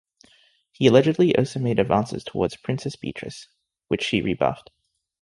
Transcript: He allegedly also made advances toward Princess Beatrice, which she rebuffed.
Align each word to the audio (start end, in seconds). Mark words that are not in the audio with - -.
He 0.71 0.87
allegedly 0.87 1.37
also 1.37 1.59
made 1.59 1.77
advances 1.77 2.23
toward 2.23 2.57
Princess 2.63 2.95
Beatrice, 2.95 3.49
which 3.87 4.01
she 4.01 4.19
rebuffed. 4.23 4.71